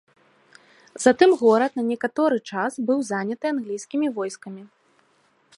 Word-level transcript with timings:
Затым 1.03 1.29
горад 1.41 1.71
на 1.81 1.85
некаторы 1.91 2.37
час 2.51 2.71
быў 2.89 2.99
заняты 3.13 3.45
англійскімі 3.55 4.07
войскамі. 4.21 4.63